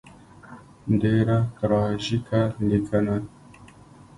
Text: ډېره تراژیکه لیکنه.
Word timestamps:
ډېره 1.01 1.37
تراژیکه 1.57 2.41
لیکنه. 2.69 3.17